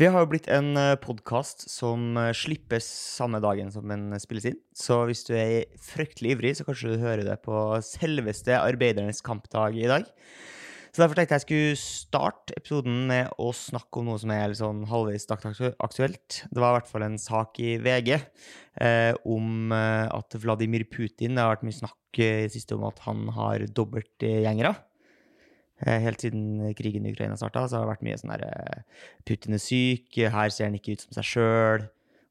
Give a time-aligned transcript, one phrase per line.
[0.00, 0.72] Vi har jo blitt en
[1.02, 4.56] podkast som eh, slippes samme dagen som den spilles inn.
[4.72, 9.76] Så hvis du er fryktelig ivrig, så kanskje du hører det på selveste arbeidernes kampdag
[9.76, 10.08] i dag.
[10.88, 14.86] Så derfor tenkte jeg skulle starte episoden med å snakke om noe som er sånn
[14.88, 16.40] halvveis aktuelt.
[16.48, 21.36] Det var i hvert fall en sak i VG eh, om eh, at Vladimir Putin
[21.36, 24.78] Det har vært mye snakk i siste om at han har dobbeltgjengere.
[25.86, 28.84] Eh, helt siden krigen i Ukraina starta, så har det vært mye sånn der
[29.28, 31.86] Putin er syk, her ser han ikke ut som seg sjøl.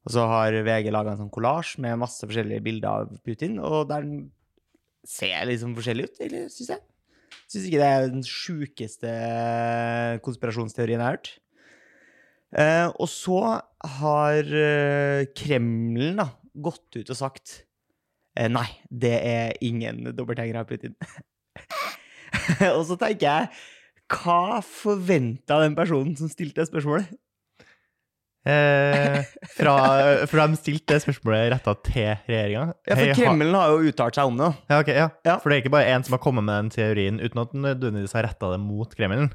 [0.06, 3.90] Og så har VG laga en sånn kollasj med masse forskjellige bilder av Putin, og
[3.90, 4.06] der
[5.06, 6.84] ser liksom forskjellig ut, egentlig, syns jeg.
[7.50, 9.14] Syns ikke det er den sjukeste
[10.24, 11.32] konspirasjonsteorien jeg har hørt.
[12.50, 13.40] Eh, og så
[14.00, 16.18] har eh, Kreml
[16.58, 17.60] gått ut og sagt
[18.34, 20.96] eh, nei, det er ingen dobbelthengere av Putin.
[22.76, 23.50] og så tenker jeg,
[24.10, 27.10] hva forventa den personen som stilte det spørsmålet?
[28.40, 29.18] Eh,
[29.52, 29.74] fra,
[30.24, 32.62] for de stilte det spørsmålet retta til regjeringa?
[32.88, 34.48] Ja, for Kreml har jo uttalt seg om det.
[34.72, 35.08] Ja, okay, ja.
[35.28, 35.36] Ja.
[35.42, 37.66] For det er ikke bare én som har kommet med den teorien uten at den
[37.68, 39.28] nødvendigvis har retta det mot Kreml.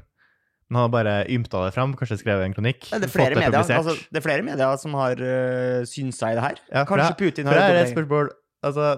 [0.66, 2.88] Den har bare ymta det fram, kanskje skrevet en kronikk.
[2.90, 6.42] Det er flere, medier, altså, det er flere medier som har uh, synsa i det
[6.42, 6.58] her.
[6.72, 8.32] Ja, Kanskje det- Putin For har det er et spørsmål
[8.66, 8.96] Altså,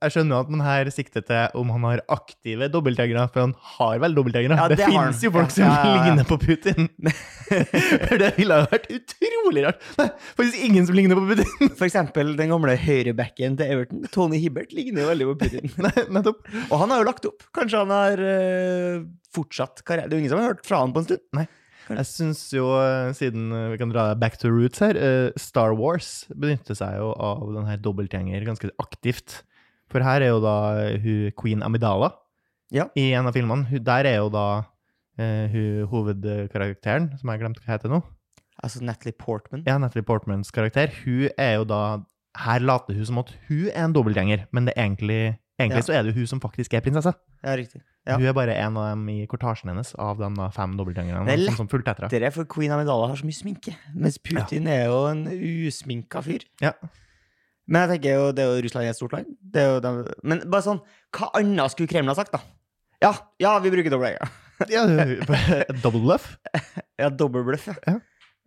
[0.00, 3.52] jeg skjønner jo at man her sikter til om han har aktive dobbeltgjengere, for han
[3.74, 4.56] har vel dobbeltgjengere?
[4.56, 6.88] Ja, det det fins jo folk som ja, ja, ligner på Putin!
[7.50, 9.80] For det ville vært utrolig rart.
[9.98, 10.06] Nei,
[10.38, 11.72] faktisk ingen som ligner på Putin!
[11.74, 15.72] For eksempel den gamle høyrebacken til Everton, Tony Hibbert, ligner jo veldig på Putin.
[15.86, 16.44] Nei, nettopp.
[16.68, 17.48] Og han har jo lagt opp.
[17.56, 19.02] Kanskje han har uh,
[19.34, 21.26] fortsatt karriere Det er jo ingen som har hørt fra han på en stund.
[21.36, 21.48] Nei.
[21.90, 26.22] Jeg syns jo, eh, siden vi kan dra back to roots her, eh, Star Wars
[26.30, 29.40] benytter seg jo av den her dobbeltgjenger ganske aktivt.
[29.90, 30.54] For her er jo da
[31.02, 32.12] hun queen Amidala
[32.72, 32.86] Ja.
[32.94, 33.66] i en av filmene.
[33.70, 38.00] Hun, der er jo da uh, hun hovedkarakteren, som jeg glemte hva heter nå.
[38.62, 39.64] Altså Natalie Portman.
[39.66, 40.92] Ja, Natalie Portmans karakter.
[41.04, 41.82] Hun er jo da
[42.38, 45.16] Her later hun som at hun er en dobbeltgjenger, men det er egentlig,
[45.58, 45.86] egentlig Ja.
[45.88, 47.10] så er det hun som faktisk er prinsesse.
[47.42, 47.80] Ja, riktig.
[48.06, 48.14] Ja.
[48.16, 51.24] Hun er bare en av dem i kortasjen hennes, av de da fem dobbeltgjengerne.
[51.26, 52.06] Det er.
[52.06, 53.74] Lettere, for Queen Amidala har så mye sminke.
[53.96, 56.46] Mens Putin er jo en usminka fyr.
[56.62, 56.70] Ja.
[57.70, 59.28] Men jeg tenker jo, det er jo Russland er et stort land.
[59.40, 60.80] Det er jo dem- men bare sånn,
[61.14, 62.40] hva annet skulle Kreml ha sagt, da?
[63.00, 64.32] Ja, ja, vi bruker dobbeltgjenger.
[64.68, 64.82] Ja,
[65.80, 66.26] double bluff.
[67.00, 67.76] Ja, dobbeltbløff, ja.
[67.86, 67.94] Ja.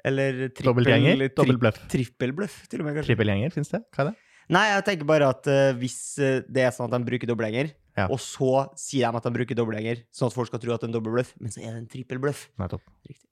[0.06, 1.80] Eller trippel, tri-.
[1.90, 3.00] Trippelbløff, til og med.
[3.08, 3.80] Trippelgjenger, fins det?
[3.96, 4.18] Hva er det?
[4.54, 7.72] Nei, jeg tenker bare at uh, hvis eh, det er sånn at de bruker dobbeltgjenger,
[7.96, 8.10] Ja.
[8.12, 10.90] og så sier de at de bruker dobbeltgjenger, sånn at folk skal tro at det
[10.90, 12.42] er en dobbeltbløff, men så er det en trippelbløff.
[12.60, 12.84] Nettopp.
[13.08, 13.30] Riktig.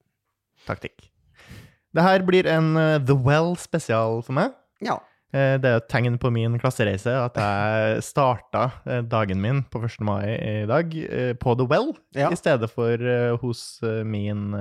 [0.70, 1.10] Taktikk.
[1.92, 4.56] Det her blir en uh, The Well spesial for meg.
[4.82, 4.96] Ja.
[5.34, 9.80] Eh, Det er et tegn på min klassereise at jeg starta eh, dagen min på
[9.84, 10.02] 1.
[10.04, 12.30] mai i dag eh, på The Well, Ja.
[12.32, 12.98] i stedet for
[13.42, 14.52] hos min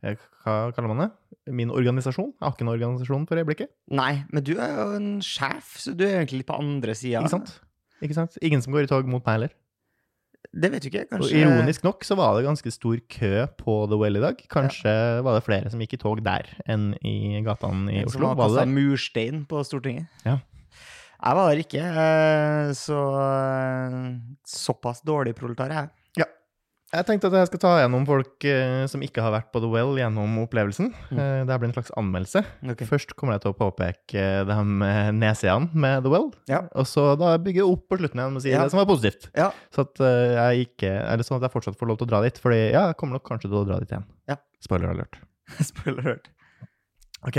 [0.00, 1.10] Hva kaller man det?
[1.52, 2.30] Min organisasjon.
[2.38, 3.68] Jeg har ikke en organisasjon for øyeblikket.
[3.90, 7.20] Nei, men du er jo en sjef, så du er egentlig litt på andre sida.
[7.24, 7.52] Ikke sant?
[8.00, 8.38] Ikke sant?
[8.40, 9.52] Ingen som går i tog mot meg heller.
[10.50, 11.38] Det vet du ikke, Og kanskje.
[11.44, 14.36] ironisk nok så var det ganske stor kø på The Well i dag.
[14.50, 18.24] Kanskje var det flere som gikk i tog der enn i gatene i En Som
[18.24, 18.26] Oslo.
[18.32, 20.06] har Var det kasta murstein på Stortinget.
[20.26, 20.38] Ja.
[21.20, 24.18] Jeg var der ikke, eh, så eh,
[24.48, 25.90] Såpass dårlig proletar er jeg.
[26.90, 29.68] Jeg tenkte at jeg skal ta gjennom folk eh, som ikke har vært på The
[29.70, 30.88] Well gjennom opplevelsen.
[31.12, 31.18] Mm.
[31.22, 32.42] Eh, det her blir en slags anmeldelse.
[32.72, 32.88] Okay.
[32.88, 36.26] Først kommer jeg til å påpeke eh, det her med nedsidene med The Well.
[36.50, 36.64] Ja.
[36.74, 38.64] Og så da bygge opp på slutten igjen å si Ja.
[38.66, 39.28] det som var positivt.
[39.38, 39.52] Ja.
[39.70, 42.24] Så at eh, jeg ikke Eller sånn at jeg fortsatt får lov til å dra
[42.26, 42.42] dit.
[42.42, 44.08] Fordi ja, jeg kommer nok kanskje til å dra dit igjen.
[44.34, 44.40] Ja.
[44.66, 45.20] Spoiler alert.
[45.70, 46.30] Spoiler alert.
[47.22, 47.38] Ok.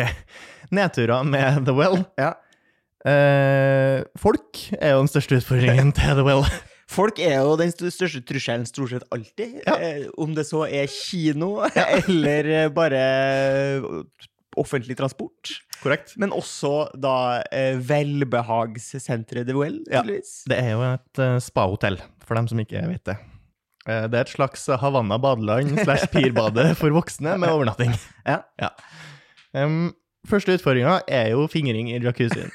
[0.72, 2.06] Nedturer med The Well.
[2.22, 2.38] Ja.
[3.04, 6.48] Eh, folk er jo den største utfordringen til The Well.
[6.92, 9.62] Folk er jo den største trusselen stort sett alltid.
[9.64, 9.78] Ja.
[9.80, 13.86] Eh, om det så er kino eller eh, bare eh,
[14.60, 15.54] offentlig transport.
[15.82, 16.18] Korrekt.
[16.22, 20.04] Men også da eh, velbehagssenteret The Well, Ja.
[20.04, 21.98] Det er jo et uh, spahotell,
[22.28, 23.18] for dem som ikke vet det.
[23.82, 27.96] Det er et slags Havanna badeland slash pirbade for voksne med overnatting.
[28.62, 28.70] Ja.
[29.58, 29.90] Em,
[30.30, 32.52] første utfordringa er jo fingring i jacuzzien.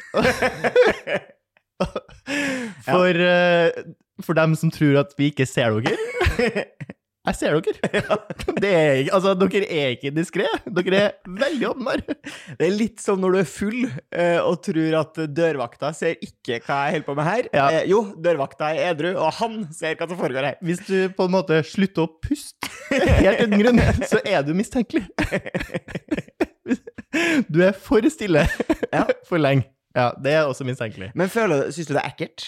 [2.86, 3.72] for, eh,
[4.24, 5.96] for dem som tror at vi ikke ser dere.
[7.26, 8.16] Jeg ser dere.
[8.62, 10.44] Det er, altså, dere er ikke diskré.
[10.76, 12.14] Dere er veldig åpenbare.
[12.54, 16.60] Det er litt som når du er full uh, og tror at dørvakta ser ikke
[16.62, 17.48] hva jeg holder på med her.
[17.50, 17.64] Ja.
[17.66, 20.60] Uh, jo, dørvakta er edru, og han ser hva som foregår her.
[20.62, 25.08] Hvis du på en måte slutter å puste helt uten grunn, så er du mistenkelig.
[27.48, 28.42] Du er for stille
[28.92, 29.06] Ja.
[29.24, 29.70] for lenge.
[29.96, 31.10] Ja, det er også mistenkelig.
[31.16, 32.44] Men føler, syns du det er ekkelt?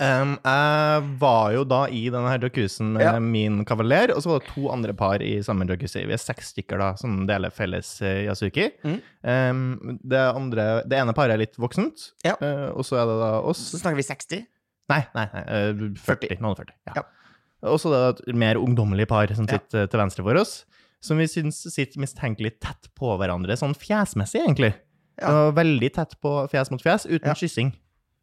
[0.00, 3.18] Um, jeg var jo da i denne her jacuzzien med Ja.
[3.20, 6.06] min kavaler, og så var det to andre par i samme jacuzzi.
[6.08, 8.70] Vi er seks stykker da, som deler felles uh, yasuki.
[8.82, 8.96] Mm.
[9.22, 12.32] Um, det, andre, det ene paret er litt voksent, Ja.
[12.40, 13.60] uh, og så er det da oss.
[13.74, 14.46] Så snakker vi 60.
[14.90, 16.00] Nei, nei, nei uh, 40.
[16.32, 16.40] 40.
[16.40, 16.74] Noen og 40.
[16.88, 16.96] Ja.
[17.02, 17.04] Ja.
[17.68, 20.62] Og så er det et mer ungdommelig par som sitter eh, til venstre for oss,
[21.04, 24.72] som vi syns sitter mistenkelig tett på hverandre, sånn fjesmessig, egentlig.
[25.20, 25.50] Ja.
[25.52, 27.28] Veldig tett på fjes mot fjes, uten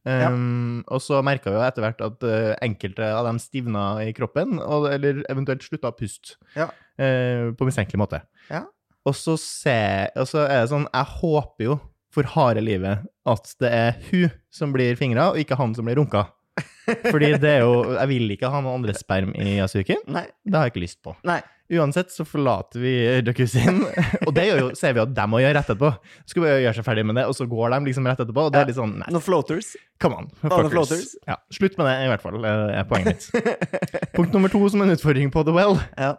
[0.07, 0.29] Ja.
[0.31, 4.13] Um, Og så merka vi jo etter hvert at uh, enkelte av dem stivna i
[4.15, 6.69] kroppen, og, eller eventuelt slutta å puste Ja.
[6.71, 8.21] uh, på mistenkelig måte.
[8.51, 8.63] Ja.
[9.07, 9.75] Og så, se,
[10.19, 11.77] og så er det sånn Jeg håper jo
[12.11, 15.99] for harde livet at det er hun som blir fingra, og ikke han som blir
[15.99, 16.25] runka.
[17.11, 19.99] Fordi det er jo Jeg vil ikke ha noen andre sperm i Yasuki.
[20.07, 21.13] Det har jeg ikke lyst på.
[21.27, 21.41] Nei.
[21.67, 22.93] Uansett så forlater vi
[23.27, 23.81] jacuzzien,
[24.27, 25.89] og det jo, ser vi at de må gjøre rett etterpå.
[26.31, 28.45] Skal bare gjøre seg ferdig med det, og så går de liksom rett etterpå.
[28.47, 29.73] Og det er litt sånn Nei, Noen floaters.
[29.99, 30.29] come on.
[30.39, 30.71] Fuckers.
[30.71, 31.09] floaters.
[31.27, 33.49] Ja, slutt med det, i hvert fall, eh, er poenget mitt.
[34.15, 36.13] Punkt nummer to som en utfordring på The Well, Ja.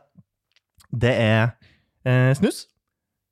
[0.92, 1.40] det er
[2.04, 2.66] eh, snus.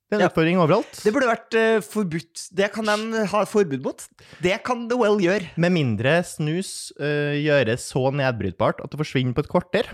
[0.07, 0.31] Det er en Ja.
[0.31, 0.99] utfordring overalt.
[1.03, 2.45] Det burde vært uh, forbudt.
[2.55, 4.05] Det kan de ha forbud mot.
[4.41, 5.49] Det kan The Well gjøre.
[5.59, 9.89] Med mindre snus uh, gjøres så nedbrytbart at det forsvinner på et kvarter,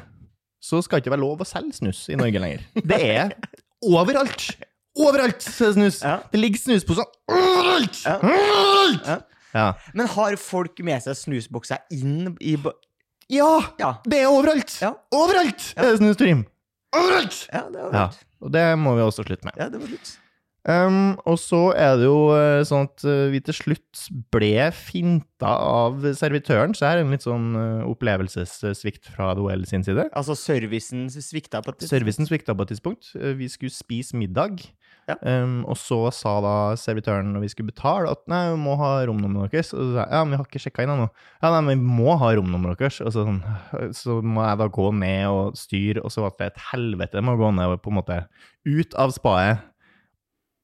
[0.64, 2.64] så skal det ikke være lov å selge snus i Norge lenger.
[2.92, 3.36] Det er
[3.84, 4.48] overalt!
[4.94, 6.00] Overalt er snus!
[6.06, 6.20] Ja.
[6.32, 8.00] Det ligger snusposer overalt!
[8.06, 8.18] Ja.
[8.22, 9.08] Overalt!
[9.10, 9.20] Ja.
[9.54, 9.68] Ja.
[9.94, 12.56] Men har folk med seg snusbokser inn i
[13.32, 13.52] ja!
[13.80, 13.92] Ja.
[14.06, 14.76] Det er overalt!
[14.82, 14.94] Ja.
[15.14, 16.44] Overalt er det!
[16.94, 17.40] Overalt!
[17.52, 18.08] Ja, det er Ja.
[18.44, 19.58] Og det må vi også slutte med.
[19.58, 20.18] Ja, det var lurt.
[20.64, 25.50] Um, og så er det jo eh, sånn at eh, vi til slutt ble finta
[25.60, 30.06] av servitøren, så her er en litt sånn eh, opplevelsessvikt fra The sin side.
[30.16, 31.92] Altså, servicen svikta på et tidspunkt?
[31.92, 33.12] Servicen svikta på et tidspunkt.
[33.42, 34.64] Vi skulle spise middag,
[35.04, 35.18] Ja.
[35.20, 38.94] um, og så sa da servitøren når vi skulle betale, at nei, vi må ha
[39.04, 39.74] romnummeret deres.
[39.76, 41.10] Og så sa jeg ja, men vi har ikke sjekka inn ennå.
[41.44, 43.02] Ja, nei, men vi må ha romnummeret deres.
[43.04, 43.44] Og så, sånn,
[44.00, 47.36] så må jeg da gå ned og styre, og så var det et helvete med
[47.36, 48.22] å gå ned og på en måte
[48.64, 49.68] ut av spaet.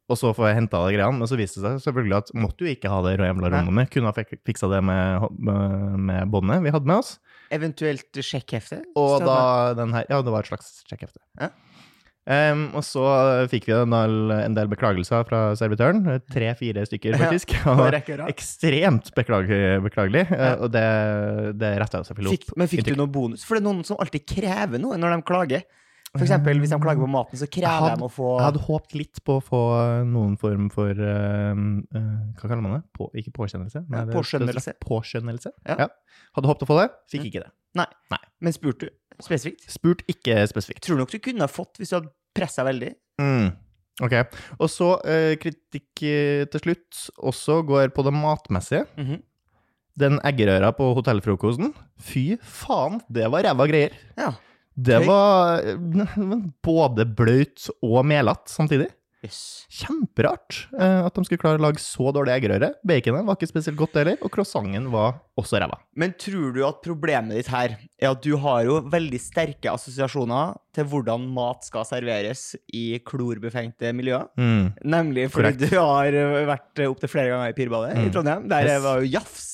[0.09, 1.19] Og så får jeg henta alle greiene.
[1.21, 3.91] Men så viste det seg selvfølgelig at måtte jo ikke ha det jævla romnummeret.
[3.93, 7.15] Kunne ha fik- fiksa det med, med, med båndet vi hadde med oss.
[7.53, 8.81] Eventuelt sjekkhefte.
[8.97, 9.39] Og da
[9.77, 11.21] den her Ja, det var et slags sjekkhefte.
[11.39, 11.51] Ja.
[12.29, 13.01] Um, og så
[13.49, 16.03] fikk vi en del, en del beklagelser fra servitøren.
[16.29, 17.55] Tre-fire stykker, faktisk.
[17.65, 18.29] rad.
[18.29, 19.79] ekstremt beklagelig.
[19.87, 20.25] beklagelig.
[20.29, 20.51] eh, Ja.
[20.61, 20.83] Og det,
[21.57, 22.59] det retta jo selvfølgelig Fikk, opp.
[22.61, 23.45] men fikk du noen noe bonus?
[23.47, 25.65] For det er noen som alltid krever noe når de klager.
[26.15, 28.63] For eksempel hvis de klager på maten, så krever hadde- de å få Jeg hadde
[28.65, 29.59] håpet litt på å få
[30.09, 32.81] noen form for uh, uh, Hva kaller man det?
[32.97, 33.83] På, ikke påkjennelse?
[33.85, 34.73] Ja, påskjønnelse.
[34.81, 35.53] Påskjønnelse.
[35.67, 35.75] Ja.
[35.85, 35.89] Ja.
[36.37, 37.51] Hadde håpet å få det, fikk ikke det.
[37.77, 37.85] Nei
[38.41, 39.67] Men spurte du spesifikt?
[39.69, 40.81] Spurt ikke spesifikt.
[40.87, 42.93] Tror nok du kunne ha fått hvis du hadde pressa veldig.
[43.21, 43.49] Mm.
[44.05, 44.15] Ok.
[44.57, 48.85] Og så uh, kritikk eh, til slutt også går på det matmessige.
[48.97, 49.19] Mhm.
[49.99, 53.91] Den eggerøra på hotellfrokosten, fy faen, det var ræva greier.
[54.15, 54.29] Ja.
[54.85, 55.61] Det var
[56.69, 58.89] både blaut og melete samtidig.
[59.19, 59.65] Yes.
[59.67, 62.69] Kjemperart eh, at de skulle klare å lage så dårlig eggerøre.
[62.87, 65.75] Baconet var ikke spesielt godt heller, og croissanten var også ræva.
[65.99, 70.55] Men tror du at problemet ditt her er at du har jo veldig sterke assosiasjoner
[70.77, 74.29] til hvordan mat skal serveres i klorbefengte miljøer?
[74.39, 74.71] Mm.
[74.87, 75.67] Nemlig fordi Correct.
[75.67, 76.19] du har
[76.53, 78.11] vært opptil flere ganger i Pirbadet i Mm.
[78.15, 78.47] Trondheim.
[78.55, 78.71] Der Yes.
[78.71, 79.51] det var jo jafs.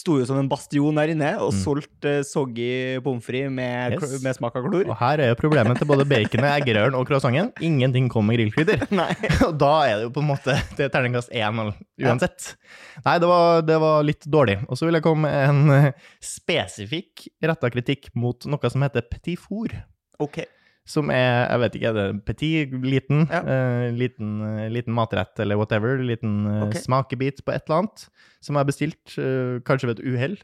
[0.00, 1.58] Sto jo som en bastion der inne og Mm.
[1.60, 4.22] solgte soggy pommes frites med, Yes.
[4.24, 4.86] med smak av klor.
[4.88, 7.50] Og her er jo problemet til både baconet, eggerøren og croissanten.
[7.60, 8.86] Ingenting kom med grillkrydder.
[9.48, 11.84] Og da er det jo på en måte Det er terningkast én uansett.
[12.00, 12.48] uansett.
[13.04, 14.56] Nei, det var, det var litt dårlig.
[14.70, 15.92] Og så vil jeg komme med en eh,
[16.22, 19.68] spesifikk retta kritikk mot noe som heter petit four.
[20.20, 20.42] Ok.
[20.88, 23.40] Som er, jeg vet ikke, er det petit, liten, Ja.
[23.44, 26.80] uh, liten, uh, liten matrett eller whatever, liten uh, okay.
[26.80, 28.06] smakebit på et eller annet,
[28.40, 29.14] som jeg har bestilt,
[29.68, 30.38] kanskje ved et uhell.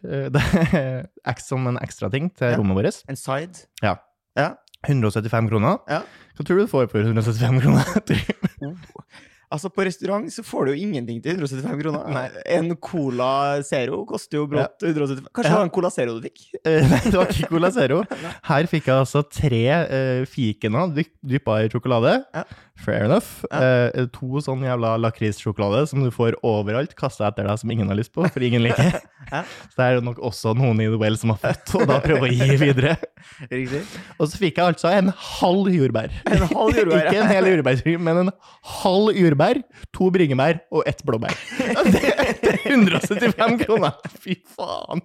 [1.48, 2.58] Som en ekstra ting til Ja.
[2.58, 3.02] rommet vårt.
[3.08, 3.66] En side.
[3.82, 3.96] Ja.
[4.36, 4.50] Ja.
[4.86, 5.78] 175 kroner.
[5.90, 6.02] Ja.
[6.36, 7.82] Hva tror du du får for 175 kroner?
[9.52, 12.06] Altså, på restaurant så får du jo ingenting til 175 kroner.
[12.10, 12.24] Nei.
[12.56, 15.52] En Cola Zero koster jo brått 175 Kanskje Ja.
[15.52, 16.46] det var en Cola Zero du fikk?
[16.66, 18.00] Eh, Nei, det var ikke Cola Zero.
[18.50, 20.90] Her fikk jeg altså tre uh, fikener
[21.22, 22.16] dyppa i sjokolade.
[22.34, 22.42] Ja.
[22.76, 23.40] Fair enough.
[23.50, 27.96] Eh, to sånn jævla lakrissjokolade som du får overalt, kasta etter deg som ingen har
[27.98, 28.98] lyst på, for ingen liker.
[29.26, 29.40] Ja.
[29.42, 32.28] Så det er nok også noen i The Well som har fått, og da prøver
[32.28, 32.92] å gi videre.
[33.50, 33.80] Riktig.
[34.20, 36.14] Og så fikk jeg altså en halv jordbær.
[36.30, 37.00] En halv jordbær.
[37.10, 38.30] Ikke en hel jordbærtrym, men en
[38.76, 39.58] halv jordbær,
[39.98, 41.34] to bringebær og ett blåbær.
[41.58, 42.04] Det,
[42.44, 43.98] det er 175 kroner!
[44.22, 45.02] Fy faen!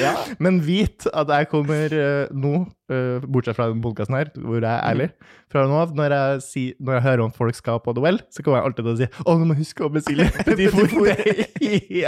[0.00, 0.12] Ja.
[0.42, 2.52] Men vit at jeg kommer eh, nå,
[2.90, 5.06] eh, bortsett fra denne podkasten her, hvor jeg er ærlig
[5.52, 8.18] Fra nå av, når jeg, si, når jeg hører om folk skal på The Well,
[8.34, 10.90] så kommer jeg alltid til å si Å, du må huske å bestille Petit Four.
[11.06, 11.44] Det er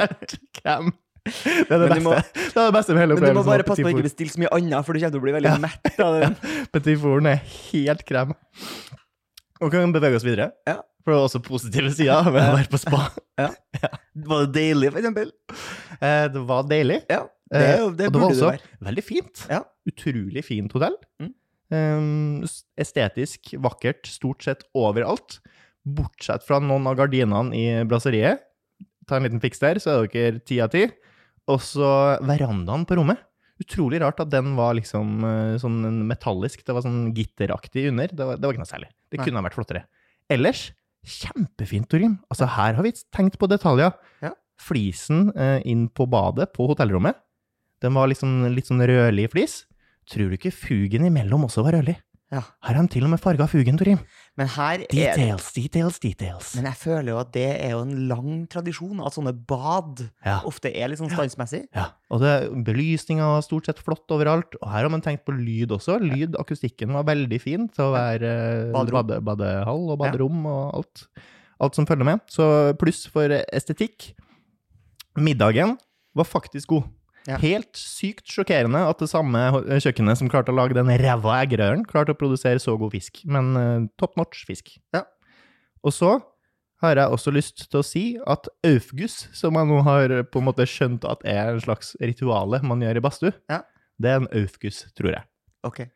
[0.02, 0.90] helt krem.
[1.26, 2.02] Det er det, beste.
[2.06, 4.08] må- det er det beste med hele Men du må bare passe på å ikke
[4.08, 6.36] bestille så mye annet, for du kommer til å bli veldig mett av den.
[6.42, 6.68] Four.
[6.76, 8.34] Petit Fouren er helt krem.
[9.62, 10.50] Og kan bevege oss videre?
[10.68, 10.76] Ja.
[11.06, 13.04] For det var også positive sider ved å være på spa.
[14.26, 15.28] Var det deilig, for eksempel?
[16.00, 16.96] Eh, Det var deilig.
[17.12, 17.20] Ja.
[17.50, 18.70] Det, Eh, det og det var burde det være.
[18.88, 19.46] veldig fint.
[19.50, 19.60] Ja.
[19.86, 20.96] Utrolig fint hotell.
[21.22, 21.32] Mm.
[21.70, 22.42] Um,
[22.78, 25.40] estetisk, vakkert, stort sett overalt.
[25.86, 28.42] Bortsett fra noen av gardinene i brasseriet.
[29.06, 30.84] Ta en liten fiks der, så er dere ti av ti.
[31.46, 33.18] Og så verandaen på rommet.
[33.62, 35.78] Utrolig rart at den var liksom eh, sånn
[36.10, 36.64] metallisk.
[36.66, 38.10] Det var sånn gitteraktig under.
[38.10, 38.90] Det var, det var ikke noe særlig.
[39.10, 39.28] Det Nei.
[39.28, 39.84] kunne ha vært flottere.
[40.28, 40.64] Ellers,
[41.06, 42.18] kjempefint, Torgrim.
[42.30, 43.94] Altså, her har vi tenkt på detaljer.
[44.24, 44.34] Ja.
[44.60, 47.16] Flisen eh, inn på badet på hotellrommet,
[47.86, 49.62] den var liksom litt sånn rødlig flis.
[50.10, 51.96] Tror du ikke fugen imellom også var rødlig?
[52.34, 52.40] Ja.
[52.66, 54.00] Her har de til og med farga fugen, Torim.
[54.36, 56.48] Men her er Details, details, details.
[56.58, 60.40] Men jeg føler jo at det er jo en lang tradisjon, at sånne bad Ja.
[60.42, 61.68] ofte er litt sånn standsmessig.
[61.70, 62.32] Ja, og det,
[62.66, 64.58] belysninga var stort sett flott overalt.
[64.58, 66.00] Og her har man tenkt på lyd også.
[66.02, 68.34] Lyd, akustikken var veldig fin til å være
[68.74, 71.06] eh, bade, badehall og baderom og alt.
[71.62, 72.26] Alt som følger med.
[72.28, 74.10] Så pluss for estetikk.
[75.16, 75.76] Middagen
[76.16, 76.90] var faktisk god.
[77.26, 77.36] Ja.
[77.42, 79.40] Helt sykt sjokkerende at det samme
[79.82, 83.24] kjøkkenet som klarte å lage den ræva eggerøren, klarte å produsere så god fisk.
[83.26, 84.76] Men uh, top notch fisk.
[84.94, 85.02] Ja.
[85.82, 86.12] Og så
[86.84, 90.48] har jeg også lyst til å si at Aufgus, som jeg nå har på en
[90.50, 93.62] måte skjønt at er en slags rituale man gjør i badstue, Ja.
[93.98, 95.24] det er en Aufgus, tror jeg.
[95.66, 95.86] Ok.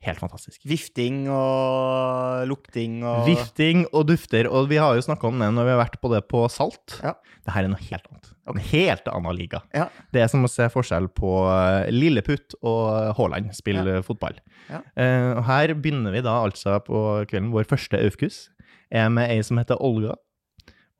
[0.00, 0.62] Helt fantastisk.
[0.64, 5.66] Vifting og lukting og Vifting og dufter, og vi har jo snakka om det når
[5.66, 6.96] vi har vært på det på Salt.
[7.04, 7.12] Ja.
[7.44, 8.30] Det her er noe helt annet.
[8.48, 9.60] En helt annen liga.
[9.76, 9.90] Ja.
[10.14, 14.40] Det er som å se forskjell på eh, Lilleputt og Haaland spille fotball.
[14.70, 14.80] Ja.
[14.96, 17.52] Uh, her begynner vi da altså på kvelden.
[17.52, 18.46] Vår første Aufkus
[18.88, 20.16] er med ei som heter Olga.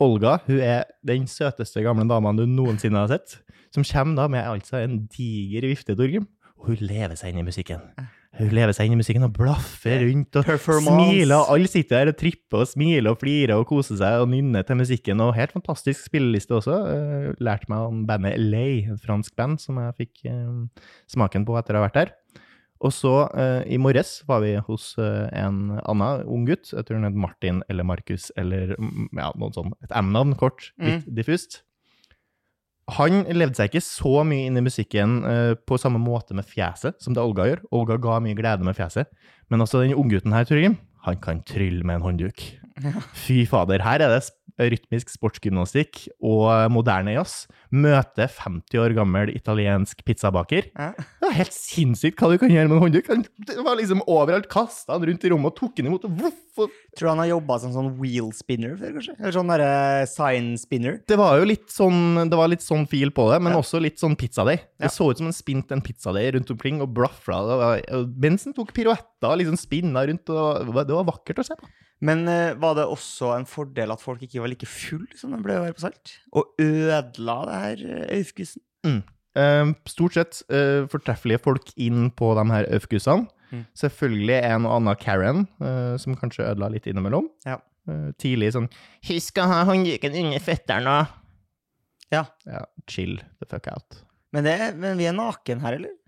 [0.00, 3.40] Olga hun er den søteste gamle dama du noensinne har sett.
[3.72, 6.28] Som kommer da med altså en diger vifte, Torgrim.
[6.60, 7.80] Og hun lever seg inn i musikken.
[8.40, 11.34] Hun lever seg inn i musikken og blaffer rundt og smiler.
[11.36, 14.64] og Alle sitter der og tripper og smiler og flirer og koser seg og nynner
[14.64, 15.20] til musikken.
[15.20, 16.78] Og helt fantastisk spilleliste også.
[16.88, 21.58] Uh, lærte meg om bandet Lay, et fransk band som jeg fikk eh, smaken på
[21.60, 22.14] etter å ha vært der.
[22.80, 26.72] Og så eh, i morges var vi hos eh, en annen ung gutt.
[26.72, 29.76] Jeg tror han het Martin eller Markus eller mm, ja, noe sånt.
[29.84, 31.60] Et M-navn, kort, litt diffust.
[32.96, 36.98] Han levde seg ikke så mye inn i musikken uh, på samme måte med fjeset
[37.02, 37.64] som det Olga gjør.
[37.76, 39.10] Olga ga mye glede med fjeset.
[39.50, 42.42] Men også den unggutten her, Torgrim, han kan trylle med en håndduk.
[43.14, 44.22] Fy fader, her er det
[44.60, 47.46] rytmisk sportsgymnastikk og moderne jazz.
[47.72, 50.66] Møte 50 år gammel italiensk pizzabaker.
[50.76, 50.90] Ja.
[51.20, 53.06] Det er helt sinnssykt hva du kan gjøre med en håndduk.
[53.08, 56.04] Han- Det var liksom overalt, kasta han rundt i rommet og tok den imot.
[56.04, 56.18] og
[56.96, 59.14] Tror du han har jobba som sånn wheel spinner før, kanskje?
[59.18, 61.00] Eller sånn derre sign spinner?
[61.06, 63.60] Det var jo litt sånn, det var litt sånn fil på det, men Ja.
[63.60, 64.58] også litt sånn pizzadeig.
[64.78, 64.88] Ja.
[64.88, 67.80] Det så ut som han spinte en pizzadeig rundt omkring, og blafra.
[68.20, 71.68] Den tok piruetter og liksom spinna rundt, og det var, vakkert å se på.
[72.06, 75.40] Men uh, var det også en fordel at folk ikke var like full som de
[75.44, 76.14] ble å være på Salt?
[76.36, 79.02] Og ødela det her eh, Mm.
[79.36, 83.28] Uh, stort sett uh, fortreffelige folk inn på de her Aufgussene.
[83.50, 83.64] Mm.
[83.76, 85.40] Selvfølgelig en og annen Karen,
[85.98, 87.26] som kanskje ødela litt innimellom.
[87.42, 87.56] Ja.
[88.22, 88.68] Tidlig sånn
[89.08, 91.00] 'Husk å ha håndduken under føttene'.
[92.14, 92.22] Ja.
[92.46, 94.04] Ja, chill the fuck out.
[94.30, 95.98] Men, det, men vi er naken her, eller?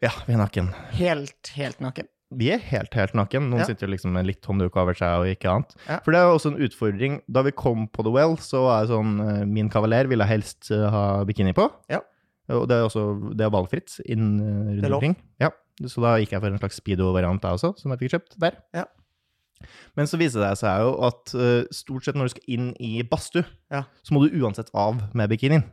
[0.00, 0.72] Ja, vi er naken.
[0.96, 2.08] Helt, helt naken?
[2.30, 3.46] Vi er helt, helt naken.
[3.48, 3.64] Noen Ja.
[3.70, 5.70] sitter liksom med litt håndduk over seg og ikke annet.
[5.88, 5.98] Ja.
[6.04, 7.14] For det er jo også en utfordring.
[7.30, 10.70] Da vi kom på The Well, så var jeg sånn eh, Min kavaler ville helst
[10.70, 11.70] eh, ha bikini på.
[11.88, 12.00] Ja.
[12.50, 15.16] Og det er også det er valgfritt inn eh, Det rundt omkring.
[15.40, 15.50] Ja.
[15.86, 18.56] Så da gikk jeg for en slags speedo-variant jeg også, som jeg fikk kjøpt der.
[18.74, 18.84] Ja.
[19.96, 21.32] Men så viser det seg jo at
[21.74, 23.84] stort sett når du skal inn i badstue, Ja.
[24.06, 25.64] så må du uansett av med bikinien.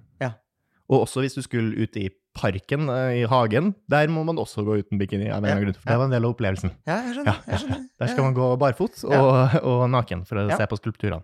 [0.86, 0.96] Ja.
[0.96, 4.62] Og også hvis du skulle ut i parken, eh, i hagen, der må man også
[4.68, 5.30] gå uten bikini.
[5.32, 6.72] av en eller grunn, For det var en del av opplevelsen.
[6.86, 7.26] Ja, jeg skjønner.
[7.26, 7.86] Ja, jeg skjønner.
[8.00, 10.58] Der skal man gå barfot og, og naken for å Ja.
[10.58, 11.24] se på skulpturene.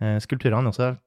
[0.00, 0.98] Eh, skulpturene også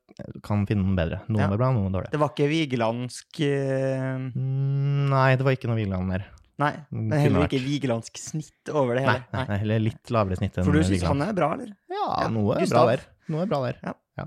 [0.43, 1.21] kan finne noen bedre.
[1.29, 1.51] Noen Ja.
[1.53, 2.11] er bra, noen er dårlige.
[2.11, 6.25] Det var ikke vigelandsk eh, Mm, nei, det var ikke noe Vigeland der.
[6.57, 9.25] Nei, men heller ikke vigelandsk snitt over det Nei, hele.
[9.31, 11.69] nei, nei, eller litt lavere snitt enn For du syns han er bra, eller?
[11.87, 13.03] Ja, Ja, noe er bra der.
[13.29, 13.77] Noe er bra der.
[14.17, 14.25] Ja.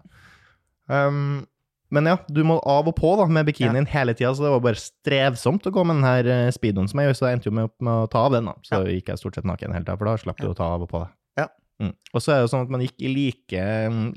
[1.09, 1.47] Um,
[1.91, 4.63] men ja, du må av og på da, med bikinien hele tida, så det var
[4.65, 7.51] bare strevsomt å gå med den her eh, speedoen som jeg gjør, så jeg endte
[7.51, 8.55] jo med, med å ta av den, da.
[8.67, 10.53] Så gikk jeg stort sett naken hele tida, for da slapp du Ja.
[10.55, 11.11] å ta av og på det.
[11.43, 11.47] Ja.
[11.83, 11.95] Mm.
[12.15, 13.65] Og så er det jo sånn at man gikk i like,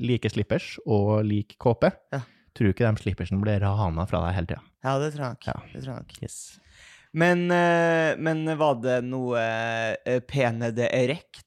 [0.04, 1.90] like slippers og lik kåpe.
[2.14, 2.20] Ja.
[2.54, 4.62] Tror ikke de slippersene ble rana fra deg hele tida?
[4.84, 5.48] Ja, det tror jeg nok.
[5.48, 5.56] Ja.
[5.72, 6.20] Det tror jeg nok.
[6.22, 6.36] Yes.
[7.14, 11.42] Men, eh, men var det noe uh, pene det erekt?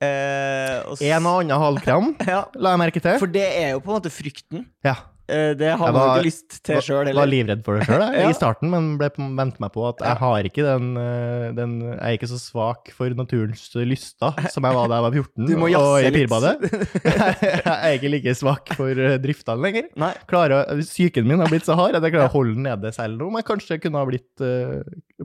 [0.00, 0.78] Eh,
[1.08, 3.16] En og annen halvkram, Ja, la jeg merke til.
[3.18, 4.66] for det er jo på en måte frykten.
[4.86, 4.94] Ja.
[5.28, 8.28] Eh, det har Jeg man ikke lyst til sjøl Var livredd for det sjøl Ja.
[8.30, 11.98] i starten, men ble på- meg på at jeg har ikke den, eh, den Jeg
[12.00, 15.54] er ikke så svak for naturens lyster som jeg var da jeg var 14 Du
[15.60, 16.54] må og i pirbadet.
[17.66, 19.90] jeg er ikke like svak for eh, driftene lenger.
[20.30, 23.26] Klarer, psyken min har blitt så hard at jeg klarer å holde den nede selv
[23.26, 24.46] om jeg kanskje kunne ha blitt,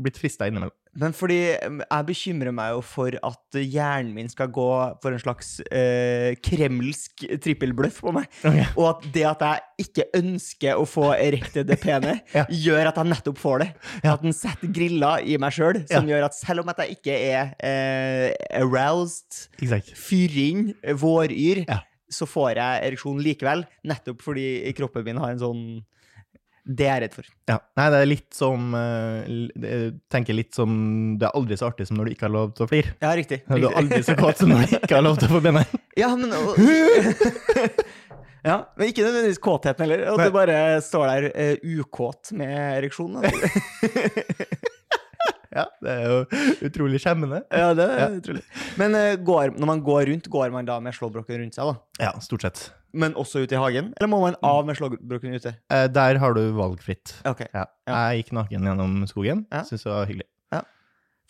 [0.01, 0.73] blitt frista innimellom.
[0.99, 4.65] Men fordi mm, jeg bekymrer meg jo for at hjernen min skal gå
[5.03, 8.25] for en slags eh, kremlsk trippelbløff på meg.
[8.43, 8.65] Okay.
[8.75, 12.43] Og at det at jeg ikke ønsker å få erekte depene, Ja.
[12.51, 13.69] gjør at jeg nettopp får det.
[14.03, 14.17] Ja.
[14.17, 17.15] At den setter griller i meg sjøl, som gjør at selv om at jeg ikke
[17.15, 19.95] er eh, aroused, exactly.
[19.95, 21.79] fyring, våryr, Ja.
[22.11, 23.63] så får jeg ereksjon likevel.
[23.87, 25.63] Nettopp fordi kroppen min har en sånn
[26.63, 27.29] Det er jeg redd for.
[27.49, 27.55] Ja.
[27.79, 29.31] Nei, det er litt som eh,
[29.65, 30.75] Jeg tenker litt som
[31.17, 32.93] Det er aldri så artig som når du ikke har lov til å flire.
[33.01, 33.41] Ja, riktig.
[33.49, 35.65] Du er aldri så kåt som når du ikke har lov til å få benner.
[35.99, 36.31] Ja, men
[38.41, 40.05] Ja, men ikke nødvendigvis kåtheten heller.
[40.13, 43.19] At du bare står der uh, ukåt med ereksjon.
[45.51, 46.19] Ja, det er jo
[46.63, 47.41] utrolig skjemmende.
[47.51, 48.05] Ja, det er Ja.
[48.21, 48.41] utrolig.
[48.79, 52.05] Men uh, går, når man går rundt, går man da med slåbroken rundt seg, da?
[52.05, 52.61] Ja, stort sett.
[52.93, 53.93] Men også ute i hagen?
[53.97, 55.53] Eller må man av med slåbroken ute?
[55.71, 57.13] Eh, der har du valgfritt.
[57.25, 57.47] Okay.
[57.53, 57.65] Ja.
[57.87, 57.99] Ja.
[58.11, 59.45] Jeg gikk naken gjennom skogen.
[59.51, 59.61] Ja.
[59.63, 60.27] Syns det var hyggelig.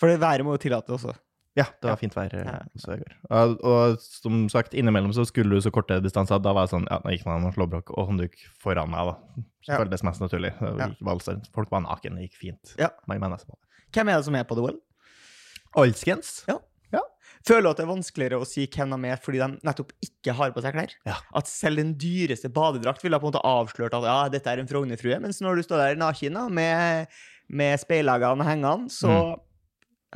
[0.01, 1.11] For det været må jo tillate også.
[1.53, 1.95] Ja, det var Ja.
[1.99, 2.59] fint vær eh, Ja.
[2.75, 3.11] også i går.
[3.29, 6.39] Og, og som sagt, innimellom så skulle du så korte distanser.
[6.41, 9.43] Da var jeg sånn, ja, nå gikk man med slåbrok og håndduk foran meg, da.
[9.67, 9.77] Ja.
[9.77, 10.53] Føltes mest naturlig.
[10.79, 10.87] Ja.
[11.53, 12.73] Folk var naken, det gikk fint.
[12.79, 12.89] Ja.
[13.05, 14.79] Hvem er det som er på The Well?
[15.77, 16.45] Alskens?
[17.47, 20.51] Føler at det er vanskeligere å si hvem de er fordi de nettopp ikke har
[20.53, 20.91] på seg klær?
[21.09, 21.15] Ja.
[21.33, 24.67] At selv den dyreste badedrakt ville på en måte avslørt at ja, dette er en
[24.69, 27.07] Frognerfrue, mens når du står der naken med,
[27.49, 29.39] med speileggene hengende, så Mm.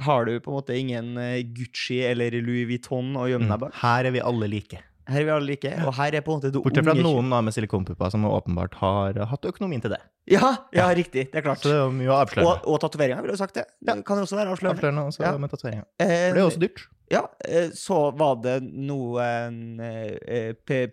[0.05, 3.63] har du på en måte ingen eh, Gucci eller Louis Vuitton å gjemme deg Mm.
[3.69, 3.73] bak.
[3.81, 4.81] Her er vi alle like.
[5.07, 7.29] Her er vi alle like, og her er på en måte det Bortsett fra noen
[7.29, 9.99] da med silikonpupper som åpenbart har hatt økonomien til det.
[10.27, 11.27] Ja, ja, riktig.
[11.31, 11.61] Det er klart.
[11.61, 12.45] Så det er jo mye å avsløre.
[12.49, 13.67] Og, og tatoveringer, ville du sagt det?
[13.85, 13.93] Ja.
[13.93, 14.79] Det kan jo også være avslørende.
[14.81, 15.37] Avslørende også Ja.
[15.37, 15.85] med tatoveringer.
[15.99, 16.81] Eh, For det er også dyrt.
[17.11, 20.87] Ja, eh, så var det noen eh, pe-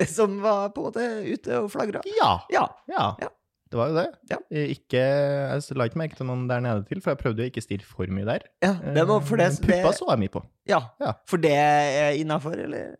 [0.16, 2.02] som var på en måte ute og flagra.
[2.18, 2.32] Ja.
[2.54, 2.66] Ja.
[2.90, 3.08] Ja.
[3.20, 3.28] Ja.
[3.70, 4.06] Det var jo det.
[4.32, 4.36] Ja.
[4.50, 7.50] Eh, Ikke, jeg la ikke merke til noen der nede til, for jeg prøvde jo
[7.52, 8.46] ikke å stirre for mye der.
[8.64, 10.42] ja det var for det, Eh, Puppa så jeg mye på.
[10.70, 11.12] ja, Ja.
[11.30, 12.96] for det er innafor, eller?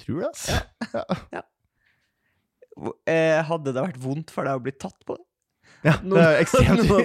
[0.00, 1.04] Tror det, altså.
[1.36, 1.42] Ja.
[3.48, 5.24] hadde det vært vondt for deg å bli tatt på det?
[5.84, 7.04] Ja, det er ekstremt, Noen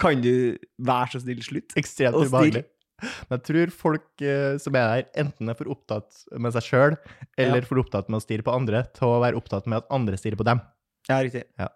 [0.00, 1.74] Kan du være så snill slutt?
[1.78, 2.64] ekstremt ubehagelig.
[3.00, 6.96] Men jeg tror folk eh, som er der, enten er for opptatt med seg sjøl,
[7.40, 7.68] eller Ja.
[7.68, 10.40] for opptatt med å stirre på andre, til å være opptatt med at andre stirrer
[10.40, 10.60] på dem.
[11.08, 11.44] Ja, riktig.
[11.58, 11.68] Ja.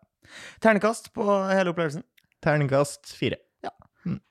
[0.64, 2.04] Ternekast på hele opplevelsen.
[2.44, 3.40] Terningkast fire.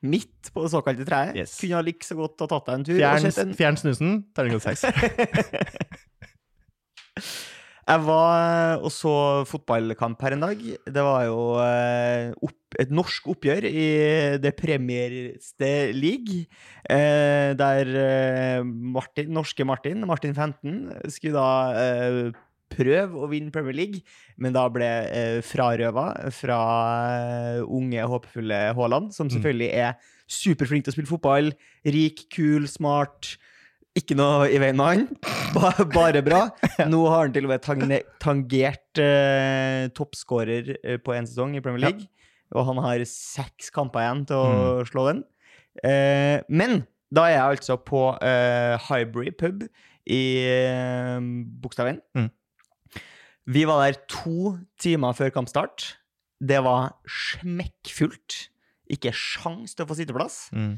[0.06, 1.34] Midt på det såkalte treet.
[1.34, 1.56] Yes.
[1.58, 2.98] Kunne ha like så godt ha tatt deg en tur.
[3.00, 4.12] Fjern, en fjern snusen.
[4.36, 4.84] Terningkast seks.
[7.84, 9.10] Jeg var og så
[9.48, 10.60] fotballkamp her en dag.
[10.88, 13.84] Det var jo eh, opp, et norsk oppgjør i
[14.40, 16.46] det premierste league.
[16.88, 22.32] Eh, der eh, Martin, norske Martin, Martin 15, skulle da eh,
[22.74, 24.00] prøve å vinne Premier League,
[24.40, 26.58] men da ble eh, frarøva fra
[27.20, 29.36] eh, unge, håpefulle Haaland, som Mm.
[29.36, 29.92] selvfølgelig er
[30.24, 31.52] superflink til å spille fotball.
[31.84, 33.34] Rik, kul, smart.
[33.94, 35.04] Ikke noe i veien med han.
[35.54, 36.40] Ba- Bare bra.
[36.90, 37.62] Nå har han til og med
[38.22, 41.92] tangert uh, toppskårer eh, på én sesong i Premier Ja.
[41.92, 42.08] League.
[42.54, 45.22] Og han har seks kamper igjen til å slå den.
[45.82, 46.82] Uh, men
[47.14, 49.62] da er jeg altså på uh, Highbury pub
[50.10, 51.18] i uh,
[51.62, 52.02] Bogstadveien.
[52.18, 52.28] Mm.
[53.54, 55.92] Vi var der to timer før kampstart.
[56.42, 58.40] Det var smekkfullt.
[58.92, 60.48] Ikke sjans til å få sitteplass.
[60.52, 60.74] Mm.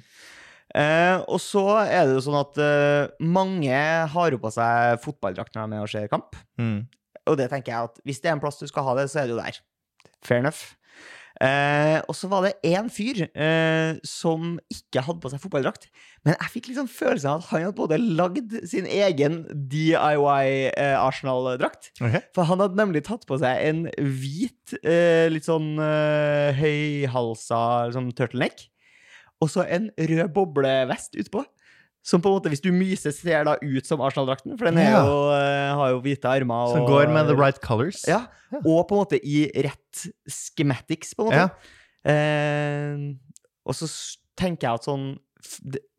[0.76, 5.54] Eh, og så er det jo sånn at eh, mange har jo på seg fotballdrakt
[5.54, 6.36] når de er med og ser kamp.
[6.60, 6.82] Mm.
[7.26, 9.22] Og det tenker jeg at hvis det er en plass du skal ha det, så
[9.22, 9.62] er det jo der.
[10.26, 10.76] Fair enough.
[11.36, 15.88] Eh, og så var det én fyr eh, som ikke hadde på seg fotballdrakt.
[16.24, 20.96] Men jeg fikk liksom følelsen av at han hadde både lagd sin egen DIY eh.
[20.96, 22.22] Okay.
[22.36, 25.76] For han hadde nemlig tatt på seg en hvit, eh, litt sånn
[26.56, 27.60] høyhalsa
[27.96, 28.68] sånn turtleneck.
[29.42, 31.44] Og så en rød boblevest utpå.
[32.06, 34.54] Som på en måte, hvis du myser, ser da ut som Arsenal-drakten.
[34.56, 35.00] For den er Ja.
[35.04, 36.72] jo, eh, har jo hvite armer.
[36.72, 38.04] Som går med the right colors.
[38.06, 38.58] Ja, Ja.
[38.64, 41.50] og på en måte i rett schematics, på en måte.
[41.50, 42.10] Ja.
[42.12, 43.14] Eh,
[43.66, 43.88] og så
[44.38, 45.18] tenker jeg at sånn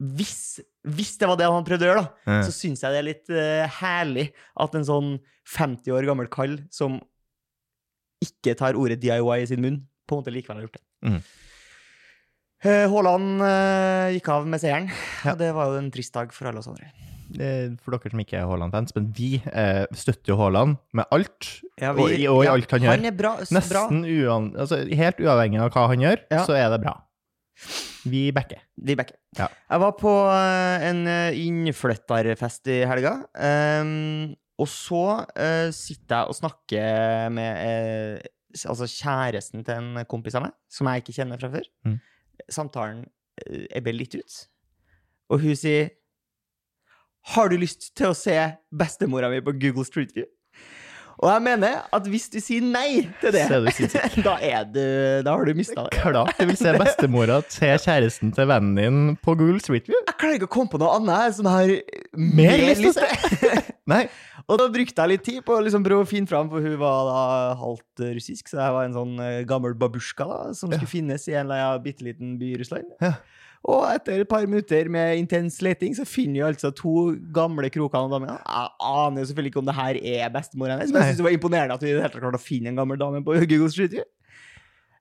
[0.01, 3.05] hvis, hvis det var det han prøvde å gjøre, da, så syns jeg det er
[3.07, 4.25] litt uh, herlig
[4.59, 6.97] at en sånn 50 år gammel kall som
[8.23, 10.83] ikke tar ordet DIY i sin munn, på en måte likevel har gjort det.
[11.07, 11.21] Mhm.
[12.65, 14.87] Eh, Haaland eh, gikk av med seieren.
[15.29, 16.89] Og Det var jo en trist dag for alle oss andre.
[17.37, 21.49] eh, for dere som ikke er Haaland-fans, men vi eh, støtter jo Haaland med alt.
[21.77, 22.95] Ja, Og i- og i alt han gjør.
[22.95, 23.33] Han er bra.
[23.51, 26.45] Nesten uan, altså, helt uavhengig av hva han gjør, Ja.
[26.45, 26.95] så er det bra.
[28.07, 28.59] Vi backer.
[28.81, 29.15] Vi backer.
[29.37, 29.47] Ja.
[29.69, 30.11] Jeg var på
[30.81, 33.25] en innflytterfest i helga.
[33.35, 35.01] Um, og så
[35.37, 40.87] uh, sitter jeg og snakker med uh, altså kjæresten til en kompis av meg, som
[40.87, 41.67] jeg ikke kjenner fra før.
[41.85, 41.99] Mm.
[42.49, 43.05] Samtalen
[43.45, 44.39] eh, ebber litt ut,
[45.31, 45.93] og hun sier
[47.33, 48.37] Har du lyst til å se
[48.71, 50.29] bestemora mi på Google Street View?
[51.17, 54.83] Og jeg mener at hvis du sier nei til det, er da, er du,
[55.25, 55.97] da har du mista det.
[55.97, 59.97] Klart du vil se bestemora til kjæresten til vennen din på Google Street View.
[59.97, 61.73] Jeg klarer ikke å komme på noe annet jeg har
[62.21, 63.36] Mer lyst til å se.
[63.87, 64.03] Nei.
[64.45, 66.77] Og da brukte jeg litt tid på å liksom prøve å finne fram, for hun
[66.81, 67.23] var da
[67.61, 71.35] halvt russisk, så jeg var en sånn eh, gammel babusjka da, som skulle finnes i
[71.37, 72.91] en eller annen bitte liten by i Russland.
[73.03, 73.15] Ja.
[73.67, 78.05] Og etter et par minutter med intens leting, så finner vi altså to gamle kroker
[78.05, 78.35] og damer.
[78.37, 81.27] Jeg aner jo selvfølgelig ikke om det her er bestemor hennes, men jeg synes det
[81.27, 84.05] var imponerende at vi helt klarte å finne en gammel dame på Google Street View.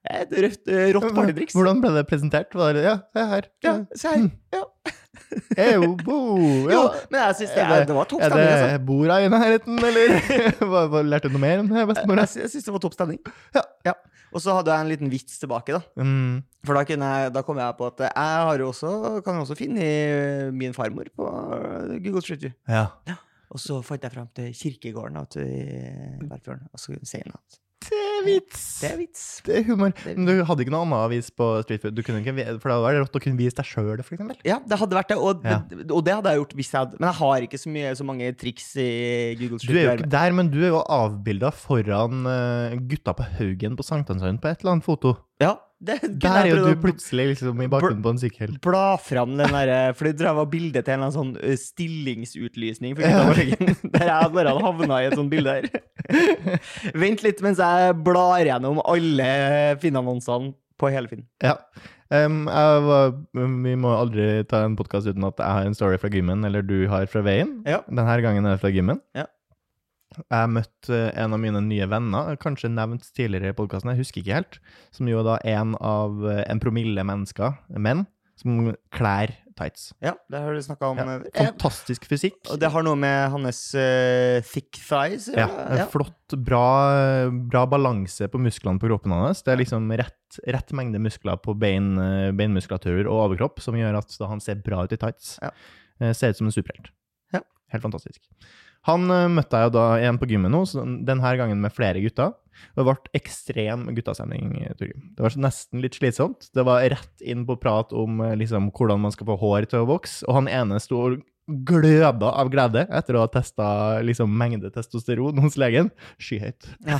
[0.07, 1.55] Et rødt, eh, rått partytriks.
[1.57, 2.53] Hvordan ble det presentert?
[2.55, 3.47] Var det, ja, se her.
[3.65, 4.27] Ja, se her.
[4.55, 4.63] Ja.
[5.59, 6.17] Eyo, bo,
[6.71, 8.79] Jo, men jeg synes det, Er det- var topp Er det altså.
[8.87, 10.13] borda i nærheten, eller?
[11.11, 11.83] Lærte du noe mer om det?
[11.83, 13.19] Jeg, jeg syns det var topp stemning.
[13.85, 13.93] Ja.
[14.35, 16.03] Og så hadde jeg en liten vits tilbake, da.
[16.03, 16.41] Mm.
[16.67, 18.11] For da, jeg, da kom jeg på at jeg
[18.47, 18.89] har jo også,
[19.25, 19.85] kan jo også finne
[20.55, 21.29] min farmor på
[22.03, 22.55] Google Street View.
[22.67, 22.87] Ja.
[23.47, 25.47] Og så fant jeg fram til kirkegården da, til
[26.27, 27.59] Velfjorden, og så sier han at
[28.27, 28.63] vits!
[28.81, 29.23] det er vits.
[29.47, 29.93] Det er humor.
[30.05, 31.97] Men du hadde ikke noe annet avis på Street Food?
[32.03, 34.39] Ikke, for det hadde vært rått å kunne vise deg sjøl, eksempel.
[34.47, 35.59] Ja, det hadde vært det, og, Ja.
[35.89, 38.07] og det hadde jeg gjort hvis jeg hadde Men jeg har ikke så, mye, så
[38.07, 38.89] mange triks i
[39.39, 43.25] Google Du er jo ikke der, men du er jo avbilda foran eh, gutta på
[43.37, 45.15] Haugen på Sankthanshaugen på et eller annet foto.
[45.41, 48.55] Ja, det Der er jo du plutselig liksom i bakgrunnen på en sykkel.
[48.65, 52.95] bla fram den derre For det jeg var bildet til en eller annen sånn stillingsutlysning.
[52.97, 55.69] For gutta på Haugen, der jeg bare hadde havna i et sånt bilde her.
[57.03, 59.29] Vent litt mens jeg blar gjennom alle
[59.81, 61.25] Finn-annonsene på hele Finn.
[61.43, 61.57] Ja.
[62.07, 66.11] Um, var, vi må aldri ta en podkast uten at jeg har en story fra
[66.13, 67.57] gymmen, eller du har fra veien.
[67.67, 67.81] Ja.
[67.89, 69.01] Denne gangen er det fra gymmen.
[69.17, 69.27] Ja.
[70.17, 74.37] Jeg møtte en av mine nye venner, kanskje nevnt tidligere i podkasten, jeg husker ikke
[74.39, 74.59] helt,
[74.95, 78.05] som jo er da en av eh, en promille mennesker, menn,
[78.39, 79.89] som klær tights.
[80.03, 81.01] Ja, det har du snakka om.
[81.01, 81.15] Ja.
[81.33, 82.37] eh, Fantastisk fysikk.
[82.53, 85.47] Og det har noe med hans uh, thick thighs Ja,
[85.81, 85.87] ja.
[85.91, 86.63] flott, bra,
[87.49, 89.41] bra balanse på musklene på kroppen hans.
[89.45, 93.97] Det er liksom rett, rett mengde muskler på bein, beinmuskulaturer beinmuskulatur og overkropp som gjør
[93.99, 95.37] at han ser bra ut i tights.
[95.41, 95.51] Ja.
[96.01, 96.91] Eh, Ser ut som en superhelt.
[97.33, 97.41] Ja.
[97.73, 98.21] Helt fantastisk.
[98.87, 100.63] Han eh, møtte jeg jo da igjen på gymmet nå,
[101.07, 102.35] denne gangen med flere gutter.
[102.73, 104.53] Det ble ekstrem guttastemning.
[104.79, 106.49] Det var nesten litt slitsomt.
[106.57, 109.83] Det var rett inn på prat om eh, liksom, hvordan man skal få hår til
[109.83, 113.67] å vokse, og han ene sto og gløda av glede etter å ha testa
[114.03, 115.89] liksom, mengde testosteron hos legen.
[116.19, 116.67] Skyhøyt.
[116.83, 116.99] Ja.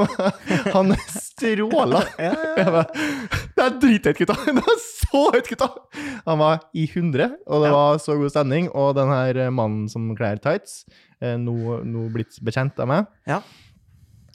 [0.76, 2.00] Han stråla!
[2.16, 2.86] Jeg bare,
[3.52, 4.38] Det er drithøyt, gutta!
[4.56, 5.68] Det er så høyt, gutta!
[6.24, 8.70] Han var i 100, og det var så god stemning.
[8.72, 10.86] Og den her eh, mannen som kler tights,
[11.20, 13.40] nå, nå blitt bekjent av meg, Ja.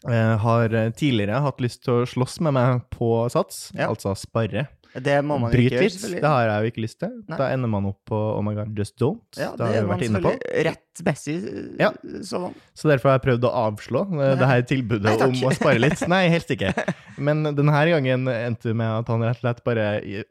[0.09, 3.87] eh, har eh, tidligere hatt lyst til å slåss med meg på sats, Ja.
[3.89, 4.67] altså sparre.
[4.91, 6.19] Det må man Bryt ikke gjøre.
[6.19, 7.11] Det har jeg jo ikke lyst til.
[7.31, 7.37] Nei.
[7.39, 9.21] Da ender man opp på Oh my god, just don't.
[9.39, 10.33] Ja, det det har man vært inne på.
[10.33, 11.37] selvfølgelig rett Bessie
[11.79, 11.89] Ja.
[12.27, 12.51] sånn.
[12.75, 14.33] Så derfor har jeg prøvd å avslå Nei.
[14.41, 16.03] det her tilbudet Nei, om å spare litt.
[16.11, 16.73] Nei, helst ikke.
[17.25, 19.85] Men denne gangen endte det med at han rett og slett bare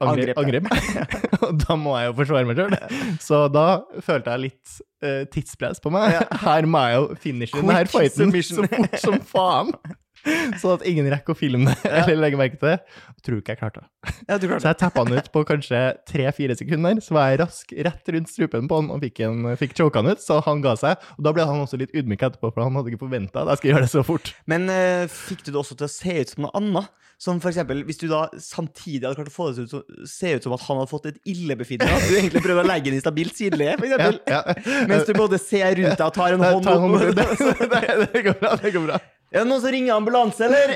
[0.05, 1.41] angrep, Angrep, angrep.
[1.49, 2.77] Og da må jeg jo forsvare meg sjøl.
[3.25, 3.65] Så da
[4.05, 6.21] følte jeg litt uh, tidspress på meg.
[6.45, 9.73] Her må jeg jo finishe denne fighten så fort som faen.
[10.61, 12.77] Sånn at ingen rekker å filme det eller legge merke til det.
[13.15, 13.91] Jeg tror ikke jeg klarte det.
[14.29, 17.01] Ja, klarte Så jeg tappa han ut på kanskje tre-fire sekunder.
[17.05, 20.13] Så var jeg rask rett rundt strupen på han og fikk, en, fikk choka han
[20.13, 21.11] ut, så han ga seg.
[21.17, 23.63] Og da ble han også litt ydmyk etterpå, for han hadde ikke forventa at jeg
[23.63, 24.33] skulle gjøre det så fort.
[24.51, 26.97] Men uh, fikk du det også til å se ut som noe annet?
[27.21, 30.31] Som for eksempel, hvis du da samtidig hadde klart å få det ut å se
[30.33, 32.97] ut som at han hadde fått et illebefinnende, at du egentlig prøvde å legge den
[32.97, 33.93] i stabilt sideleie, f.eks.
[34.25, 34.85] Ja, ja.
[34.89, 37.19] Mens du både ser rundt deg og tar en hånd hånd opp.
[37.21, 37.27] det,
[37.61, 39.03] det, det går bra, det går bra.
[39.35, 40.73] Er det noen som ringer ambulanse, eller?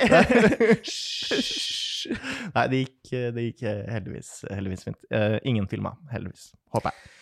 [2.54, 5.00] Nei, det gikk, det gikk heldigvis, heldigvis fint.
[5.10, 6.52] Uh, ingen filma, heldigvis.
[6.74, 7.14] Håper jeg.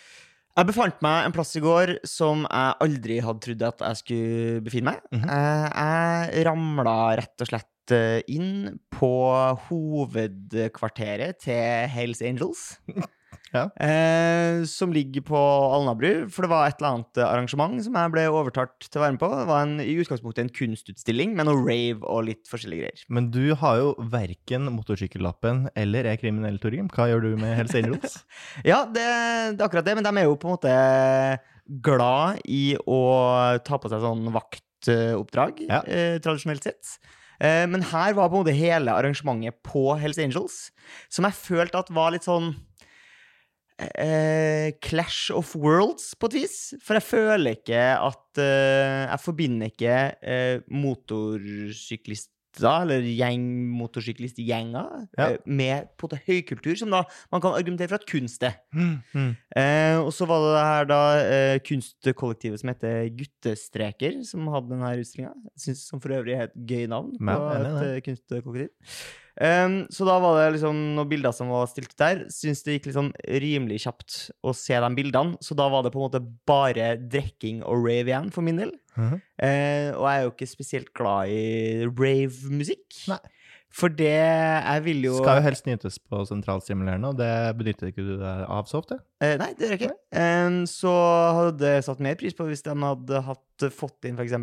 [0.53, 4.61] Jeg befant meg en plass i går som jeg aldri hadde trodd at jeg skulle
[4.61, 4.99] befinne meg.
[5.09, 5.31] Mm -hmm.
[6.29, 9.13] Jeg ramla rett og slett eh, inn på
[9.65, 12.77] hovedkvarteret til Hells Angels.
[13.53, 13.67] Ja.
[13.77, 16.25] Eh, som ligger på Alnabru.
[16.33, 19.21] For det var et eller annet arrangement som jeg ble overtalt til å være med
[19.21, 19.29] på.
[19.37, 23.05] Det var en, i utgangspunktet en kunstutstilling med noe rave og litt forskjellige greier.
[23.13, 26.89] Men du har jo verken motorsykkellappen eller er kriminell, Torgrim.
[26.93, 28.19] Hva gjør du med Hells Angels?
[28.71, 30.73] Ja, det, det er akkurat det, men de er jo på en måte
[31.83, 32.99] glad i å
[33.63, 35.81] ta på seg sånn vaktoppdrag, Ja.
[35.87, 36.97] eh, tradisjonelt sett.
[37.39, 40.57] Eh, men her var på en måte hele arrangementet på Hells Angels,
[41.09, 42.53] som jeg følte at var litt sånn
[43.79, 46.73] eh, Clash of Worlds, på et vis.
[46.83, 52.29] For jeg føler ikke at eh, Jeg forbinder ikke eh, motorsyklister,
[52.83, 55.29] eller gjeng, motorsyklistgjenger, Ja.
[55.31, 58.59] eh, med på det høykultur, som da man kan argumentere for at kunst er.
[58.73, 59.31] Mm, mm.
[59.57, 64.69] Eh, og så var det det her da eh, kunstkollektivet som heter Guttestreker, som hadde
[64.69, 65.33] denne utstillinga.
[65.57, 68.69] Som for øvrig er et gøy navn på et eh, kunstkollektiv.
[69.41, 72.25] Um, så da var det liksom noen bilder som var stilt der.
[72.33, 75.39] Syns det gikk liksom rimelig kjapt å se de bildene.
[75.41, 78.75] Så da var det på en måte bare drikking og rave igjen, for min del.
[78.93, 79.21] Mhm.
[79.41, 82.99] uh, og jeg er jo ikke spesielt glad i rave-musikk.
[83.09, 83.21] Nei.
[83.73, 88.03] For det Jeg vil jo Skal jo helst nytes på sentralstimulerende, og det benytter ikke
[88.05, 88.99] du deg av så ofte.
[89.23, 89.95] Eh, nei, det gjør jeg ikke.
[90.21, 90.91] Em, så
[91.39, 94.35] hadde jeg satt mer pris på hvis de hadde hatt, fått inn f.eks.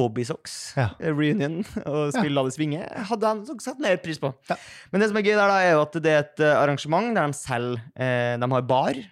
[0.00, 0.88] Bobby Socks, Ja.
[0.96, 2.80] eh, reunion, og spille La det svinge.
[3.10, 4.32] Hadde han satt mer pris på.
[4.48, 4.56] Ja.
[4.92, 7.12] Men det som er gøy der, da, er jo at det er et eh, arrangement
[7.18, 9.02] der de selger eh, De har bar,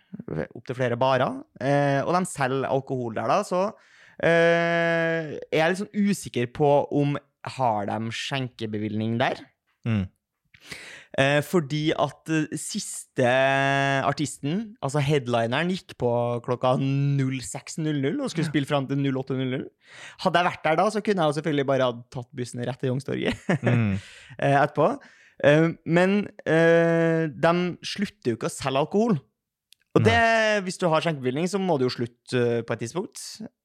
[0.57, 3.43] opptil flere barer, eh, og de selger alkohol der, da.
[3.45, 3.67] Så
[4.25, 7.19] eh, er jeg litt sånn usikker på om
[7.57, 9.41] har de skjenkebevilgning der.
[9.87, 10.05] Mm.
[11.17, 13.25] Eh, fordi at eh, siste
[14.05, 16.11] artisten, altså headlineren, gikk på
[16.45, 19.63] klokka 06.00 og skulle spille fram til 08.00.
[20.25, 22.83] Hadde jeg vært der da, så kunne jeg jo selvfølgelig bare ha tatt bussen rett
[22.83, 23.95] til Youngstorget Mm.
[24.39, 24.91] eh, etterpå.
[25.47, 27.55] Eh, men eh, de
[27.87, 29.17] slutter jo ikke å selge alkohol.
[29.97, 30.17] Og det,
[30.67, 33.21] hvis du har skjenkebevilling, så må du jo slutte eh, på et tidspunkt.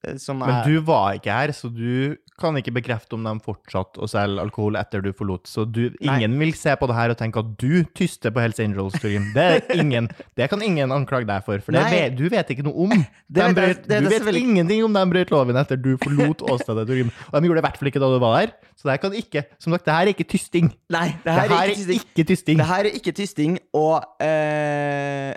[0.07, 4.07] eh, Men du var ikke her, så du kan ikke bekrefte om de fortsatte å
[4.09, 5.45] selge alkohol etter du forlot.
[5.51, 8.59] Så du, ingen vil se på det her og tenke at du tyster på Hells
[8.63, 9.27] Angels, Torgrim.
[9.35, 9.47] Det,
[9.81, 10.07] ingen,
[10.39, 12.95] det kan ingen anklage deg for, for det vet, du vet ikke noe om.
[13.31, 16.83] Det brøt, det er du vet ingenting om de brøt loven etter du forlot åstedet,
[16.89, 17.11] Torgrim.
[17.31, 18.51] Og de gjorde det i hvert fall ikke da du var der.
[18.75, 20.71] Så det her kan ikke Som sagt, det her er ikke tysting.
[20.91, 22.59] Nei, det Det her er ikke tysting.
[22.59, 25.31] Det her er ikke tysting, og eh,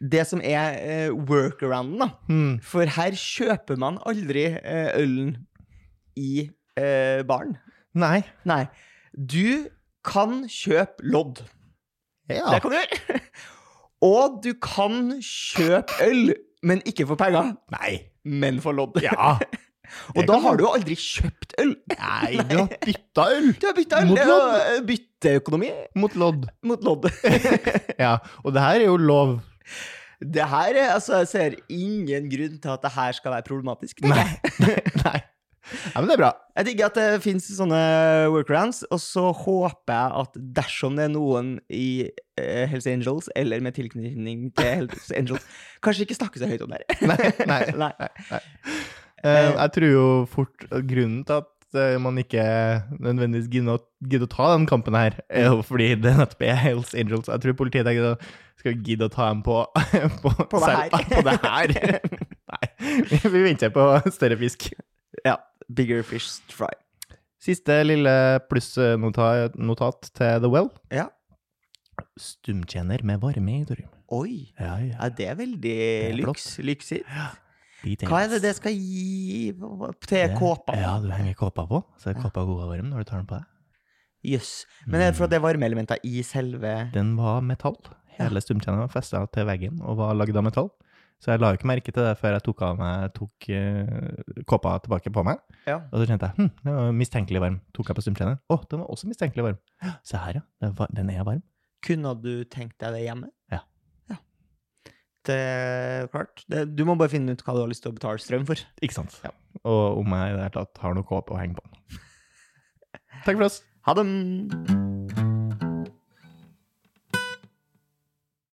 [0.00, 2.58] det som er eh, workarounden, da Mm.
[2.62, 5.36] For her kjøper man aldri eh, ølen
[6.16, 7.56] i eh, baren.
[7.96, 8.22] Nei.
[8.44, 8.66] Nei.
[9.16, 9.68] Du
[10.04, 11.40] kan kjøpe lodd.
[12.28, 12.50] Ja.
[12.52, 13.20] Det kan du gjøre.
[14.06, 16.34] Og du kan kjøpe øl,
[16.66, 17.94] men ikke for penger, Nei.
[18.24, 19.00] men for lodd.
[19.02, 19.36] Ja.
[20.18, 20.64] Og da har du.
[20.66, 21.72] jo aldri kjøpt øl.
[21.94, 24.08] Nei, du har bytta øl Du har bytta øl.
[24.10, 24.54] Mot lodd.
[24.60, 25.68] eh, Bytteøkonomi
[26.02, 26.48] mot lodd.
[26.66, 27.06] mot lodd.
[27.98, 29.36] Ja, og det her er jo lov.
[30.16, 34.00] Det her er, altså, Jeg ser ingen grunn til at det her skal være problematisk.
[34.06, 34.28] Nei.
[35.04, 35.18] Nei.
[35.66, 36.30] Ja, men det er bra.
[36.56, 37.78] Jeg digger at det fins sånne
[38.30, 43.64] workarounds, og så håper jeg at dersom det er noen i uh, Hells Angels, eller
[43.64, 45.48] med tilknytning til Hells Angels,
[45.82, 47.10] kanskje ikke snakke så høyt om det her.
[47.10, 47.18] Nei,
[47.50, 48.40] nei, Nei.
[49.24, 52.44] Uh, jeg tror jo fort grunnen til at eh, man ikke
[53.00, 57.30] nødvendigvis gidder å, ta den kampen her, er jo fordi det nettopp er Hells Angels.
[57.32, 58.26] Jeg tror politiet tenker at
[58.60, 59.58] skal vi gidde å ta dem på
[60.22, 61.10] På, På det her.
[61.10, 61.74] På det her.
[62.54, 62.66] Nei,
[63.24, 64.70] vi, venter på større fisk.
[65.26, 65.36] Ja.
[65.66, 66.70] Bigger fish fry.
[67.42, 68.14] Siste lille
[68.50, 70.70] plussnotat til The Well.
[70.94, 71.08] Ja.
[72.20, 73.90] Stumtjener med varme i, Torgrim.
[74.14, 74.52] Oi.
[74.58, 74.94] Ja, ja.
[75.00, 75.76] Ja, det er veldig
[76.20, 76.46] lyks.
[76.62, 77.02] Lyksig.
[77.02, 77.42] Details.
[78.06, 79.52] Hva er det det skal gi
[80.06, 80.74] til kåpa?
[80.78, 83.28] Ja, du henger kåpa på, så er kåpa god og varm når du tar den
[83.30, 83.52] på deg.
[84.26, 84.54] Jøss.
[84.86, 87.78] Men er det for at det er varmeelementer i selve Den var metall.
[88.16, 90.72] Hele stumtjeneren var festa til veggen og var lagd av metall.
[91.22, 94.42] Så jeg la jo ikke merke til det før jeg tok av meg tok uh,
[94.48, 95.40] kåpa tilbake på meg.
[95.64, 95.78] Ja.
[95.88, 97.60] Og så kjente jeg hm, den var mistenkelig varm.
[97.76, 98.42] Tok jeg på stumtjeneren.
[98.52, 99.62] Å, den var også mistenkelig varm.
[100.04, 100.44] Se her, ja.
[100.64, 101.40] Den, var, den er varm.
[101.86, 103.30] Kunne du tenkt deg det hjemme?
[103.52, 103.62] Ja.
[105.32, 106.06] Ja.
[106.06, 106.44] Er klart.
[106.50, 108.62] Det, du må bare finne ut hva du har lyst til å betale strøm for.
[108.80, 109.18] Ikke sant?
[109.26, 109.34] Ja.
[109.64, 112.00] Og om jeg i det hele tatt har noe håp å henge på.
[113.26, 113.62] Takk for oss.
[113.86, 114.85] Ha det!